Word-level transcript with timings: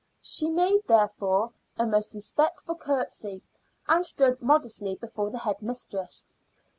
She 0.23 0.49
made, 0.49 0.81
therefore, 0.87 1.51
a 1.77 1.85
most 1.85 2.15
respectful 2.15 2.73
curtsy, 2.73 3.43
and 3.87 4.03
stood 4.03 4.41
modestly 4.41 4.95
before 4.95 5.29
the 5.29 5.37
head 5.37 5.61
mistress. 5.61 6.27